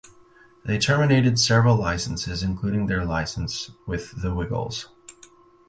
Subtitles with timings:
[0.65, 4.89] They terminated several licenses including their license with The Wiggles.